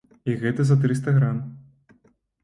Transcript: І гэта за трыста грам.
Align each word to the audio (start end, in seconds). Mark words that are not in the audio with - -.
І 0.31 0.33
гэта 0.43 0.63
за 0.69 0.77
трыста 0.85 1.13
грам. 1.17 1.37